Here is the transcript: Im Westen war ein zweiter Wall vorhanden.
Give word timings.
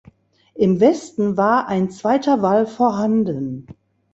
Im 0.55 0.79
Westen 0.79 1.37
war 1.37 1.67
ein 1.67 1.91
zweiter 1.91 2.41
Wall 2.41 2.65
vorhanden. 2.65 3.67